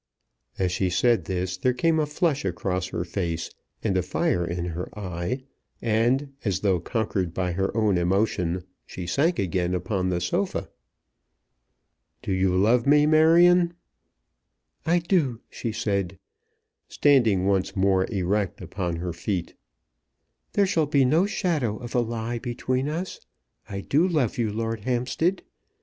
As 0.57 0.71
she 0.71 0.89
said 0.89 1.25
this 1.25 1.57
there 1.57 1.75
came 1.75 1.99
a 1.99 2.07
flush 2.07 2.43
across 2.43 2.87
her 2.87 3.05
face, 3.05 3.51
and 3.83 3.95
a 3.95 4.01
fire 4.01 4.43
in 4.43 4.65
her 4.65 4.89
eye, 4.97 5.43
and, 5.79 6.33
as 6.43 6.61
though 6.61 6.79
conquered 6.79 7.35
by 7.35 7.51
her 7.51 7.69
own 7.77 7.99
emotion, 7.99 8.63
she 8.87 9.05
sank 9.05 9.37
again 9.37 9.75
upon 9.75 10.09
the 10.09 10.19
sofa. 10.19 10.69
"Do 12.23 12.31
you 12.31 12.57
love 12.57 12.87
me, 12.87 13.05
Marion?" 13.05 13.75
"I 14.87 14.97
do," 14.97 15.41
she 15.51 15.71
said, 15.71 16.17
standing 16.87 17.45
once 17.45 17.75
more 17.75 18.07
erect 18.11 18.59
upon 18.59 18.95
her 18.95 19.13
feet. 19.13 19.53
"There 20.53 20.65
shall 20.65 20.87
be 20.87 21.05
no 21.05 21.27
shadow 21.27 21.77
of 21.77 21.93
a 21.93 21.99
lie 22.01 22.39
between 22.39 22.89
us. 22.89 23.19
I 23.69 23.81
do 23.81 24.07
love 24.07 24.39
you, 24.39 24.51
Lord 24.51 24.79
Hampstead. 24.79 25.43